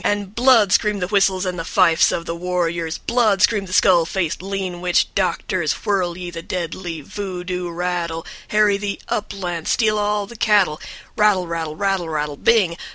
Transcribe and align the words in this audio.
And 0.03 0.33
"BLOOD" 0.33 0.71
screamed 0.73 0.99
the 1.03 1.07
whistles 1.09 1.45
and 1.45 1.59
the 1.59 1.63
fifes 1.63 2.11
of 2.11 2.25
the 2.25 2.33
warriors, 2.35 2.97
"BLOOD" 2.97 3.43
screamed 3.43 3.67
the 3.67 3.71
skull 3.73 4.03
faced, 4.07 4.41
lean 4.41 4.81
witch 4.81 5.13
doctors, 5.13 5.71
"Whirl 5.85 6.17
ye 6.17 6.31
the 6.31 6.41
deadly 6.41 7.01
voo 7.01 7.43
doo 7.43 7.69
rattle, 7.69 8.25
Harry 8.47 8.77
the 8.77 8.99
uplands, 9.09 9.69
Steal 9.69 9.99
all 9.99 10.25
the 10.25 10.35
cattle, 10.35 10.81
Rattle 11.15 11.45
rattle, 11.45 11.75
rattle 11.75 12.09
rattle, 12.09 12.35
Bing. 12.35 12.77